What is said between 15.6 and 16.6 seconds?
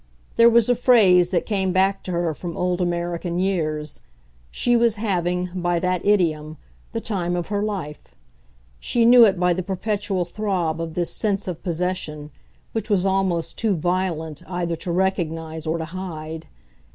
or to hide.